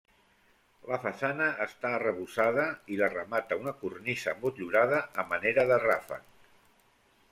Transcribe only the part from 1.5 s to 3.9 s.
està arrebossada i la remata una